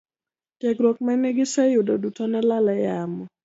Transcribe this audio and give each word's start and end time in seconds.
Tiegruok 0.59 0.97
mane 1.05 1.29
giseyudo 1.37 1.93
duto 2.03 2.23
nolal 2.31 2.65
e 2.75 2.77
yamo. 2.85 3.23